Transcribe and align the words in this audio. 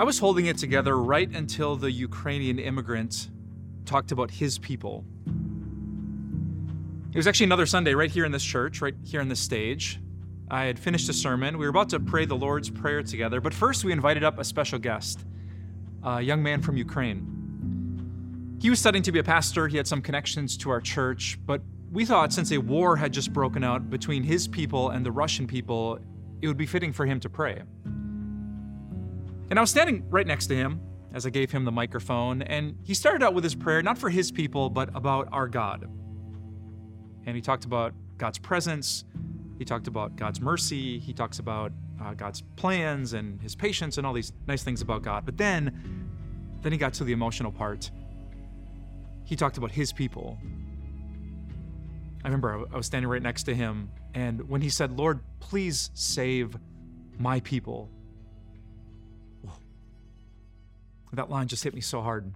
I 0.00 0.02
was 0.02 0.18
holding 0.18 0.46
it 0.46 0.56
together 0.56 0.96
right 0.96 1.28
until 1.28 1.76
the 1.76 1.92
Ukrainian 1.92 2.58
immigrant 2.58 3.28
talked 3.84 4.12
about 4.12 4.30
his 4.30 4.58
people. 4.58 5.04
It 7.12 7.18
was 7.18 7.26
actually 7.26 7.44
another 7.44 7.66
Sunday 7.66 7.92
right 7.92 8.10
here 8.10 8.24
in 8.24 8.32
this 8.32 8.42
church, 8.42 8.80
right 8.80 8.94
here 9.04 9.20
on 9.20 9.28
this 9.28 9.40
stage. 9.40 10.00
I 10.50 10.64
had 10.64 10.78
finished 10.78 11.10
a 11.10 11.12
sermon. 11.12 11.58
We 11.58 11.66
were 11.66 11.70
about 11.70 11.90
to 11.90 12.00
pray 12.00 12.24
the 12.24 12.34
Lord's 12.34 12.70
Prayer 12.70 13.02
together, 13.02 13.42
but 13.42 13.52
first 13.52 13.84
we 13.84 13.92
invited 13.92 14.24
up 14.24 14.38
a 14.38 14.44
special 14.44 14.78
guest, 14.78 15.26
a 16.02 16.22
young 16.22 16.42
man 16.42 16.62
from 16.62 16.78
Ukraine. 16.78 18.56
He 18.58 18.70
was 18.70 18.78
studying 18.78 19.02
to 19.02 19.12
be 19.12 19.18
a 19.18 19.22
pastor, 19.22 19.68
he 19.68 19.76
had 19.76 19.86
some 19.86 20.00
connections 20.00 20.56
to 20.56 20.70
our 20.70 20.80
church, 20.80 21.38
but 21.44 21.60
we 21.92 22.06
thought 22.06 22.32
since 22.32 22.52
a 22.52 22.58
war 22.58 22.96
had 22.96 23.12
just 23.12 23.34
broken 23.34 23.62
out 23.62 23.90
between 23.90 24.22
his 24.22 24.48
people 24.48 24.88
and 24.88 25.04
the 25.04 25.12
Russian 25.12 25.46
people, 25.46 25.98
it 26.40 26.48
would 26.48 26.56
be 26.56 26.64
fitting 26.64 26.94
for 26.94 27.04
him 27.04 27.20
to 27.20 27.28
pray. 27.28 27.64
And 29.50 29.58
I 29.58 29.62
was 29.62 29.70
standing 29.70 30.08
right 30.08 30.26
next 30.26 30.46
to 30.46 30.54
him 30.54 30.80
as 31.12 31.26
I 31.26 31.30
gave 31.30 31.50
him 31.50 31.64
the 31.64 31.72
microphone, 31.72 32.42
and 32.42 32.76
he 32.84 32.94
started 32.94 33.24
out 33.24 33.34
with 33.34 33.42
his 33.42 33.56
prayer, 33.56 33.82
not 33.82 33.98
for 33.98 34.08
his 34.08 34.30
people, 34.30 34.70
but 34.70 34.94
about 34.94 35.28
our 35.32 35.48
God. 35.48 35.90
And 37.26 37.34
he 37.34 37.42
talked 37.42 37.64
about 37.64 37.92
God's 38.16 38.38
presence, 38.38 39.04
he 39.58 39.64
talked 39.64 39.88
about 39.88 40.14
God's 40.14 40.40
mercy, 40.40 41.00
he 41.00 41.12
talks 41.12 41.40
about 41.40 41.72
uh, 42.00 42.14
God's 42.14 42.42
plans 42.54 43.12
and 43.12 43.42
his 43.42 43.56
patience 43.56 43.98
and 43.98 44.06
all 44.06 44.12
these 44.12 44.32
nice 44.46 44.62
things 44.62 44.82
about 44.82 45.02
God. 45.02 45.26
But 45.26 45.36
then, 45.36 46.08
then 46.62 46.70
he 46.70 46.78
got 46.78 46.94
to 46.94 47.04
the 47.04 47.12
emotional 47.12 47.50
part. 47.50 47.90
He 49.24 49.34
talked 49.34 49.58
about 49.58 49.72
his 49.72 49.92
people. 49.92 50.38
I 52.22 52.28
remember 52.28 52.66
I 52.72 52.76
was 52.76 52.86
standing 52.86 53.10
right 53.10 53.22
next 53.22 53.44
to 53.44 53.54
him, 53.54 53.90
and 54.14 54.48
when 54.48 54.60
he 54.60 54.68
said, 54.68 54.96
Lord, 54.96 55.20
please 55.40 55.90
save 55.94 56.56
my 57.18 57.40
people, 57.40 57.90
that 61.16 61.30
line 61.30 61.48
just 61.48 61.64
hit 61.64 61.74
me 61.74 61.80
so 61.80 62.02
hard. 62.02 62.34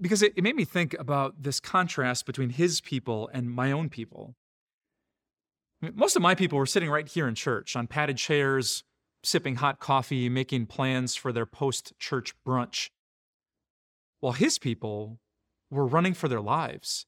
Because 0.00 0.22
it, 0.22 0.32
it 0.36 0.42
made 0.42 0.56
me 0.56 0.64
think 0.64 0.94
about 0.98 1.42
this 1.42 1.60
contrast 1.60 2.24
between 2.24 2.50
his 2.50 2.80
people 2.80 3.28
and 3.32 3.50
my 3.50 3.72
own 3.72 3.88
people. 3.88 4.36
Most 5.94 6.16
of 6.16 6.22
my 6.22 6.34
people 6.34 6.58
were 6.58 6.66
sitting 6.66 6.90
right 6.90 7.06
here 7.06 7.28
in 7.28 7.34
church 7.34 7.76
on 7.76 7.86
padded 7.86 8.16
chairs, 8.16 8.84
sipping 9.22 9.56
hot 9.56 9.78
coffee, 9.78 10.28
making 10.28 10.66
plans 10.66 11.14
for 11.14 11.32
their 11.32 11.46
post 11.46 11.92
church 11.98 12.34
brunch. 12.46 12.90
While 14.20 14.32
his 14.32 14.58
people 14.58 15.20
were 15.70 15.86
running 15.86 16.14
for 16.14 16.28
their 16.28 16.40
lives, 16.40 17.06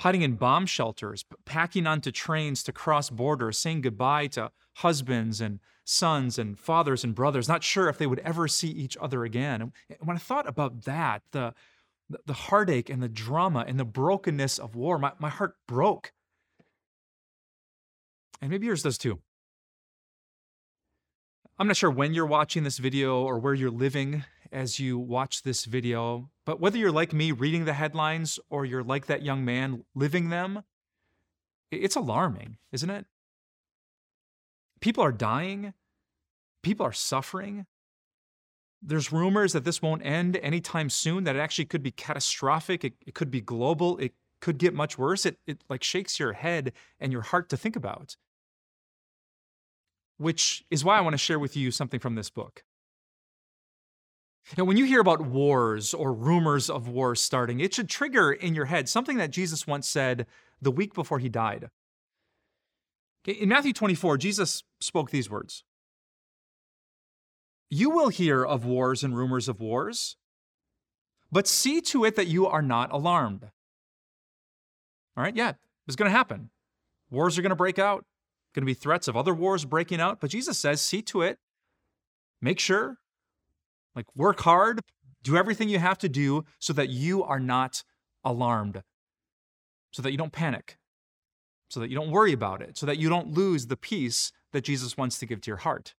hiding 0.00 0.22
in 0.22 0.34
bomb 0.34 0.66
shelters, 0.66 1.24
packing 1.44 1.86
onto 1.86 2.10
trains 2.10 2.62
to 2.64 2.72
cross 2.72 3.08
borders, 3.08 3.58
saying 3.58 3.82
goodbye 3.82 4.26
to 4.28 4.50
husbands 4.76 5.40
and 5.40 5.60
sons 5.86 6.36
and 6.38 6.58
fathers 6.58 7.04
and 7.04 7.14
brothers, 7.14 7.48
not 7.48 7.62
sure 7.62 7.88
if 7.88 7.96
they 7.96 8.06
would 8.06 8.18
ever 8.18 8.48
see 8.48 8.68
each 8.68 8.96
other 9.00 9.24
again. 9.24 9.62
And 9.62 9.72
when 10.00 10.16
I 10.16 10.20
thought 10.20 10.48
about 10.48 10.82
that, 10.82 11.22
the, 11.30 11.54
the 12.26 12.32
heartache 12.32 12.90
and 12.90 13.02
the 13.02 13.08
drama 13.08 13.64
and 13.66 13.78
the 13.78 13.84
brokenness 13.84 14.58
of 14.58 14.74
war, 14.74 14.98
my, 14.98 15.12
my 15.18 15.28
heart 15.28 15.54
broke. 15.66 16.12
And 18.42 18.50
maybe 18.50 18.66
yours 18.66 18.82
does 18.82 18.98
too. 18.98 19.20
I'm 21.58 21.68
not 21.68 21.76
sure 21.76 21.90
when 21.90 22.12
you're 22.12 22.26
watching 22.26 22.64
this 22.64 22.78
video 22.78 23.22
or 23.22 23.38
where 23.38 23.54
you're 23.54 23.70
living 23.70 24.24
as 24.52 24.78
you 24.78 24.98
watch 24.98 25.42
this 25.42 25.64
video, 25.64 26.30
but 26.44 26.60
whether 26.60 26.76
you're 26.76 26.92
like 26.92 27.12
me 27.12 27.32
reading 27.32 27.64
the 27.64 27.72
headlines 27.72 28.38
or 28.50 28.64
you're 28.64 28.82
like 28.82 29.06
that 29.06 29.22
young 29.22 29.44
man 29.44 29.84
living 29.94 30.28
them, 30.28 30.64
it's 31.70 31.96
alarming, 31.96 32.58
isn't 32.72 32.90
it? 32.90 33.06
People 34.80 35.02
are 35.02 35.12
dying, 35.12 35.72
people 36.62 36.86
are 36.86 36.92
suffering. 36.92 37.66
There's 38.82 39.10
rumors 39.10 39.52
that 39.52 39.64
this 39.64 39.80
won't 39.80 40.04
end 40.04 40.36
anytime 40.36 40.90
soon, 40.90 41.24
that 41.24 41.34
it 41.34 41.40
actually 41.40 41.64
could 41.64 41.82
be 41.82 41.90
catastrophic, 41.90 42.84
it, 42.84 42.92
it 43.06 43.14
could 43.14 43.30
be 43.30 43.40
global, 43.40 43.98
it 43.98 44.14
could 44.40 44.58
get 44.58 44.74
much 44.74 44.98
worse. 44.98 45.26
It, 45.26 45.38
it 45.46 45.64
like 45.68 45.82
shakes 45.82 46.18
your 46.18 46.34
head 46.34 46.72
and 47.00 47.12
your 47.12 47.22
heart 47.22 47.48
to 47.50 47.56
think 47.56 47.76
about. 47.76 48.16
Which 50.18 50.64
is 50.70 50.84
why 50.84 50.96
I 50.96 51.00
want 51.00 51.14
to 51.14 51.18
share 51.18 51.38
with 51.38 51.56
you 51.56 51.70
something 51.70 52.00
from 52.00 52.14
this 52.14 52.30
book. 52.30 52.64
Now, 54.56 54.64
when 54.64 54.76
you 54.76 54.84
hear 54.84 55.00
about 55.00 55.22
wars 55.22 55.92
or 55.92 56.12
rumors 56.12 56.70
of 56.70 56.88
wars 56.88 57.20
starting, 57.20 57.58
it 57.58 57.74
should 57.74 57.88
trigger 57.88 58.32
in 58.32 58.54
your 58.54 58.66
head 58.66 58.88
something 58.88 59.16
that 59.16 59.32
Jesus 59.32 59.66
once 59.66 59.88
said 59.88 60.26
the 60.62 60.70
week 60.70 60.94
before 60.94 61.18
he 61.18 61.28
died. 61.28 61.68
In 63.26 63.48
Matthew 63.48 63.72
24, 63.72 64.18
Jesus 64.18 64.62
spoke 64.80 65.10
these 65.10 65.28
words. 65.28 65.64
You 67.68 67.90
will 67.90 68.08
hear 68.08 68.44
of 68.44 68.64
wars 68.64 69.02
and 69.02 69.16
rumors 69.16 69.48
of 69.48 69.60
wars, 69.60 70.16
but 71.32 71.48
see 71.48 71.80
to 71.80 72.04
it 72.04 72.14
that 72.14 72.28
you 72.28 72.46
are 72.46 72.62
not 72.62 72.92
alarmed. 72.92 73.50
All 75.16 75.24
right, 75.24 75.34
yeah, 75.34 75.54
it's 75.86 75.96
going 75.96 76.10
to 76.10 76.16
happen. 76.16 76.50
Wars 77.10 77.36
are 77.36 77.42
going 77.42 77.50
to 77.50 77.56
break 77.56 77.78
out, 77.78 78.04
going 78.54 78.62
to 78.62 78.66
be 78.66 78.74
threats 78.74 79.08
of 79.08 79.16
other 79.16 79.34
wars 79.34 79.64
breaking 79.64 80.00
out, 80.00 80.20
but 80.20 80.30
Jesus 80.30 80.58
says, 80.58 80.80
see 80.80 81.02
to 81.02 81.22
it, 81.22 81.38
make 82.40 82.60
sure. 82.60 82.98
Like, 83.96 84.06
work 84.14 84.40
hard, 84.40 84.80
do 85.22 85.36
everything 85.36 85.68
you 85.68 85.78
have 85.78 85.98
to 85.98 86.08
do 86.08 86.44
so 86.60 86.72
that 86.74 86.90
you 86.90 87.24
are 87.24 87.40
not 87.40 87.82
alarmed, 88.22 88.82
so 89.90 90.02
that 90.02 90.12
you 90.12 90.18
don't 90.18 90.32
panic, 90.32 90.76
so 91.68 91.80
that 91.80 91.90
you 91.90 91.96
don't 91.96 92.10
worry 92.10 92.32
about 92.32 92.62
it, 92.62 92.78
so 92.78 92.86
that 92.86 92.98
you 92.98 93.08
don't 93.08 93.32
lose 93.32 93.66
the 93.66 93.76
peace 93.76 94.32
that 94.52 94.62
Jesus 94.62 94.96
wants 94.96 95.18
to 95.18 95.26
give 95.26 95.40
to 95.42 95.50
your 95.50 95.58
heart. 95.58 95.94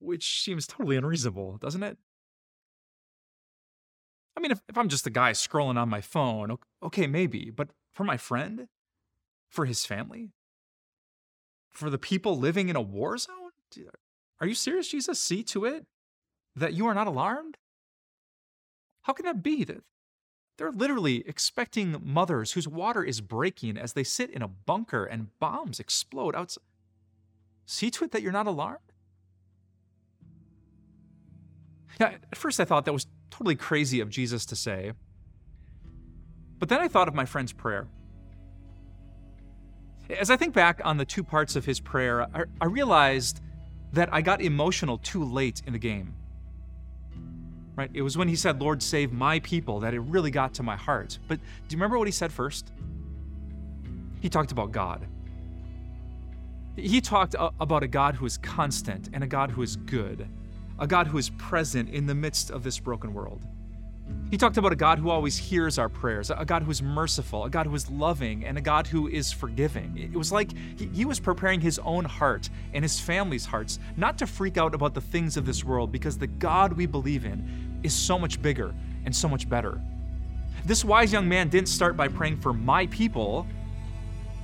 Which 0.00 0.42
seems 0.42 0.66
totally 0.66 0.96
unreasonable, 0.96 1.58
doesn't 1.58 1.82
it? 1.82 1.98
I 4.36 4.40
mean, 4.40 4.52
if, 4.52 4.60
if 4.68 4.78
I'm 4.78 4.88
just 4.88 5.06
a 5.06 5.10
guy 5.10 5.32
scrolling 5.32 5.76
on 5.76 5.88
my 5.88 6.00
phone, 6.00 6.56
okay, 6.82 7.08
maybe, 7.08 7.50
but 7.50 7.70
for 7.92 8.04
my 8.04 8.16
friend, 8.16 8.68
for 9.48 9.64
his 9.64 9.84
family, 9.84 10.30
for 11.70 11.90
the 11.90 11.98
people 11.98 12.38
living 12.38 12.68
in 12.68 12.76
a 12.76 12.80
war 12.80 13.18
zone? 13.18 13.34
Are 14.40 14.46
you 14.46 14.54
serious, 14.54 14.88
Jesus? 14.88 15.18
See 15.18 15.42
to 15.44 15.64
it 15.64 15.86
that 16.54 16.74
you 16.74 16.86
are 16.86 16.94
not 16.94 17.06
alarmed? 17.06 17.56
How 19.02 19.12
can 19.12 19.26
that 19.26 19.42
be? 19.42 19.64
That 19.64 19.82
they're 20.58 20.72
literally 20.72 21.26
expecting 21.26 21.96
mothers 22.04 22.52
whose 22.52 22.68
water 22.68 23.02
is 23.02 23.20
breaking 23.20 23.78
as 23.78 23.92
they 23.92 24.04
sit 24.04 24.28
in 24.30 24.42
a 24.42 24.48
bunker 24.48 25.04
and 25.04 25.28
bombs 25.38 25.80
explode 25.80 26.34
outside. 26.34 26.64
See 27.64 27.90
to 27.92 28.04
it 28.04 28.10
that 28.10 28.22
you're 28.22 28.32
not 28.32 28.46
alarmed? 28.46 28.80
Yeah, 32.00 32.14
at 32.30 32.36
first 32.36 32.60
I 32.60 32.64
thought 32.64 32.84
that 32.84 32.92
was 32.92 33.06
totally 33.30 33.54
crazy 33.54 34.00
of 34.00 34.10
Jesus 34.10 34.44
to 34.46 34.56
say. 34.56 34.92
But 36.58 36.68
then 36.68 36.80
I 36.80 36.88
thought 36.88 37.08
of 37.08 37.14
my 37.14 37.24
friend's 37.24 37.52
prayer. 37.52 37.86
As 40.10 40.30
I 40.30 40.36
think 40.36 40.54
back 40.54 40.80
on 40.84 40.96
the 40.96 41.04
two 41.04 41.22
parts 41.22 41.54
of 41.54 41.64
his 41.64 41.78
prayer, 41.78 42.22
I, 42.34 42.44
I 42.60 42.66
realized 42.66 43.40
that 43.92 44.12
I 44.12 44.22
got 44.22 44.40
emotional 44.40 44.98
too 44.98 45.22
late 45.22 45.62
in 45.66 45.72
the 45.72 45.78
game. 45.78 46.14
Right? 47.78 47.90
It 47.94 48.02
was 48.02 48.18
when 48.18 48.26
he 48.26 48.34
said, 48.34 48.60
Lord, 48.60 48.82
save 48.82 49.12
my 49.12 49.38
people, 49.38 49.78
that 49.80 49.94
it 49.94 50.00
really 50.00 50.32
got 50.32 50.52
to 50.54 50.64
my 50.64 50.74
heart. 50.74 51.20
But 51.28 51.38
do 51.38 51.44
you 51.68 51.76
remember 51.76 51.96
what 51.96 52.08
he 52.08 52.12
said 52.12 52.32
first? 52.32 52.72
He 54.20 54.28
talked 54.28 54.50
about 54.50 54.72
God. 54.72 55.06
He 56.74 57.00
talked 57.00 57.36
about 57.38 57.84
a 57.84 57.86
God 57.86 58.16
who 58.16 58.26
is 58.26 58.36
constant 58.38 59.10
and 59.12 59.22
a 59.22 59.28
God 59.28 59.52
who 59.52 59.62
is 59.62 59.76
good, 59.76 60.28
a 60.80 60.88
God 60.88 61.06
who 61.06 61.18
is 61.18 61.30
present 61.30 61.88
in 61.90 62.06
the 62.06 62.16
midst 62.16 62.50
of 62.50 62.64
this 62.64 62.80
broken 62.80 63.14
world. 63.14 63.46
He 64.30 64.36
talked 64.36 64.56
about 64.56 64.72
a 64.72 64.76
God 64.76 64.98
who 64.98 65.10
always 65.10 65.36
hears 65.36 65.78
our 65.78 65.88
prayers, 65.88 66.30
a 66.30 66.44
God 66.44 66.62
who 66.62 66.70
is 66.70 66.82
merciful, 66.82 67.44
a 67.44 67.50
God 67.50 67.66
who 67.66 67.74
is 67.74 67.88
loving, 67.90 68.44
and 68.44 68.58
a 68.58 68.60
God 68.60 68.86
who 68.86 69.08
is 69.08 69.32
forgiving. 69.32 69.96
It 70.12 70.16
was 70.16 70.32
like 70.32 70.52
he, 70.78 70.86
he, 70.86 71.04
was 71.04 71.18
preparing 71.18 71.60
his 71.60 71.78
own 71.78 72.04
heart 72.04 72.50
and 72.74 72.84
his 72.84 73.00
family's 73.00 73.46
hearts 73.46 73.78
not 73.96 74.18
to 74.18 74.26
freak 74.26 74.58
out 74.58 74.74
about 74.74 74.94
the 74.94 75.00
things 75.00 75.36
of 75.36 75.46
this 75.46 75.64
world 75.64 75.92
because 75.92 76.18
the 76.18 76.26
God 76.26 76.74
we 76.74 76.84
believe 76.84 77.24
in 77.24 77.67
is 77.82 77.94
so 77.94 78.18
much 78.18 78.40
bigger 78.42 78.74
and 79.04 79.14
so 79.14 79.28
much 79.28 79.48
better. 79.48 79.80
This 80.64 80.84
wise 80.84 81.12
young 81.12 81.28
man 81.28 81.48
didn't 81.48 81.68
start 81.68 81.96
by 81.96 82.08
praying 82.08 82.38
for 82.38 82.52
my 82.52 82.86
people, 82.88 83.46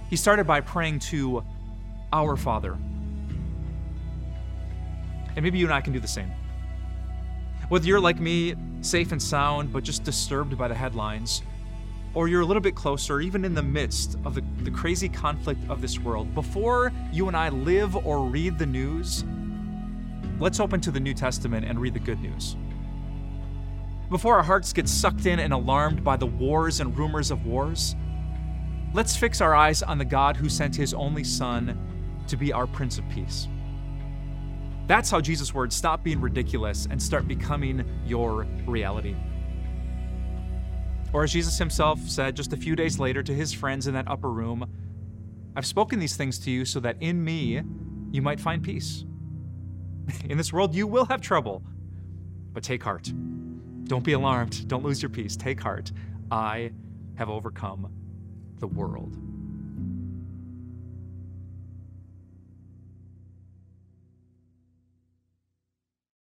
he 0.08 0.16
started 0.16 0.46
by 0.46 0.60
praying 0.60 1.00
to 1.00 1.44
our 2.12 2.36
Father. 2.36 2.78
And 5.36 5.42
maybe 5.42 5.58
you 5.58 5.66
and 5.66 5.74
I 5.74 5.80
can 5.80 5.92
do 5.92 6.00
the 6.00 6.08
same. 6.08 6.30
Whether 7.68 7.86
you're 7.86 8.00
like 8.00 8.20
me, 8.20 8.54
safe 8.82 9.10
and 9.12 9.20
sound, 9.20 9.72
but 9.72 9.82
just 9.82 10.04
disturbed 10.04 10.56
by 10.56 10.68
the 10.68 10.74
headlines, 10.74 11.42
or 12.14 12.28
you're 12.28 12.42
a 12.42 12.46
little 12.46 12.62
bit 12.62 12.76
closer, 12.76 13.20
even 13.20 13.44
in 13.44 13.54
the 13.54 13.62
midst 13.62 14.16
of 14.24 14.34
the, 14.34 14.44
the 14.62 14.70
crazy 14.70 15.08
conflict 15.08 15.60
of 15.68 15.80
this 15.80 15.98
world, 15.98 16.32
before 16.34 16.92
you 17.12 17.26
and 17.26 17.36
I 17.36 17.48
live 17.48 17.96
or 18.06 18.24
read 18.24 18.58
the 18.58 18.66
news, 18.66 19.24
let's 20.38 20.60
open 20.60 20.80
to 20.82 20.90
the 20.90 21.00
New 21.00 21.14
Testament 21.14 21.66
and 21.66 21.80
read 21.80 21.94
the 21.94 22.00
good 22.00 22.20
news. 22.20 22.56
Before 24.14 24.36
our 24.36 24.44
hearts 24.44 24.72
get 24.72 24.88
sucked 24.88 25.26
in 25.26 25.40
and 25.40 25.52
alarmed 25.52 26.04
by 26.04 26.16
the 26.16 26.24
wars 26.24 26.78
and 26.78 26.96
rumors 26.96 27.32
of 27.32 27.46
wars, 27.46 27.96
let's 28.92 29.16
fix 29.16 29.40
our 29.40 29.56
eyes 29.56 29.82
on 29.82 29.98
the 29.98 30.04
God 30.04 30.36
who 30.36 30.48
sent 30.48 30.76
his 30.76 30.94
only 30.94 31.24
Son 31.24 31.76
to 32.28 32.36
be 32.36 32.52
our 32.52 32.68
Prince 32.68 32.96
of 32.96 33.08
Peace. 33.08 33.48
That's 34.86 35.10
how 35.10 35.20
Jesus' 35.20 35.52
words 35.52 35.74
stop 35.74 36.04
being 36.04 36.20
ridiculous 36.20 36.86
and 36.88 37.02
start 37.02 37.26
becoming 37.26 37.84
your 38.06 38.46
reality. 38.66 39.16
Or 41.12 41.24
as 41.24 41.32
Jesus 41.32 41.58
himself 41.58 41.98
said 42.08 42.36
just 42.36 42.52
a 42.52 42.56
few 42.56 42.76
days 42.76 43.00
later 43.00 43.20
to 43.20 43.34
his 43.34 43.52
friends 43.52 43.88
in 43.88 43.94
that 43.94 44.06
upper 44.06 44.30
room, 44.30 44.64
I've 45.56 45.66
spoken 45.66 45.98
these 45.98 46.14
things 46.14 46.38
to 46.38 46.52
you 46.52 46.64
so 46.64 46.78
that 46.78 46.98
in 47.00 47.24
me 47.24 47.62
you 48.12 48.22
might 48.22 48.38
find 48.38 48.62
peace. 48.62 49.04
In 50.30 50.38
this 50.38 50.52
world 50.52 50.72
you 50.72 50.86
will 50.86 51.06
have 51.06 51.20
trouble, 51.20 51.64
but 52.52 52.62
take 52.62 52.84
heart. 52.84 53.12
Don't 53.84 54.04
be 54.04 54.12
alarmed. 54.12 54.66
Don't 54.66 54.84
lose 54.84 55.02
your 55.02 55.10
peace. 55.10 55.36
Take 55.36 55.60
heart. 55.60 55.92
I 56.30 56.72
have 57.16 57.28
overcome 57.28 57.92
the 58.58 58.66
world. 58.66 59.16